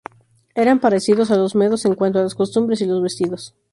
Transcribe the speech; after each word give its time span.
Eran 0.55 0.79
parecidos 0.79 1.29
a 1.29 1.37
los 1.37 1.53
medos 1.53 1.85
en 1.85 1.93
cuanto 1.93 2.17
a 2.17 2.23
las 2.23 2.33
costumbres 2.33 2.81
y 2.81 2.87
los 2.87 3.03
vestidos. 3.03 3.53